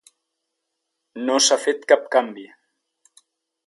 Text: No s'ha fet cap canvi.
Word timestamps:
No 1.29 1.37
s'ha 1.49 1.59
fet 1.67 1.87
cap 1.95 2.11
canvi. 2.19 2.51